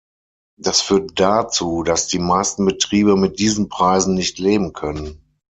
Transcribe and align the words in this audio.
Das 0.57 0.81
führt 0.81 1.19
dazu, 1.19 1.83
dass 1.83 2.07
die 2.07 2.17
meisten 2.17 2.65
Betriebe 2.65 3.15
mit 3.15 3.37
diesen 3.37 3.69
Preisen 3.69 4.15
nicht 4.15 4.39
leben 4.39 4.73
können. 4.73 5.21